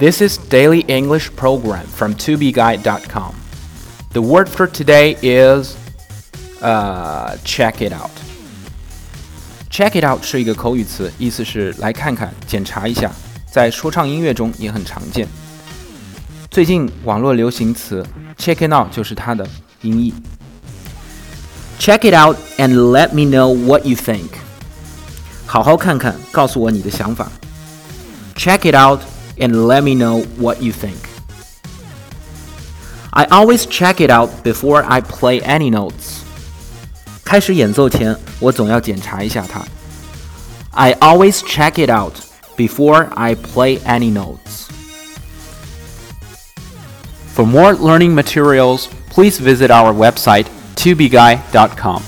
[0.00, 3.34] This is daily English program from tobeguide.com.
[4.12, 5.76] The word for today is
[6.60, 8.10] uh, check it out.
[9.70, 13.10] Check it out 是一个口语词，意思是来看看、检查一下，
[13.50, 15.28] 在说唱音乐中也很常见。
[16.50, 18.02] 最近网络流行词
[18.38, 19.46] check it out 就是它的
[19.82, 20.14] 音译。
[21.78, 24.30] Check it out and let me know what you think.
[25.44, 27.30] 好好看看，告诉我你的想法。
[28.34, 29.00] Check it out
[29.38, 30.96] and let me know what you think.
[33.12, 36.22] I always check it out before I play any notes.
[37.24, 39.62] 开始演奏前，我总要检查一下它。
[40.72, 42.14] I always check it out
[42.56, 44.66] before I play any notes.
[47.34, 52.02] For more learning materials, please visit our website tubeguy.com.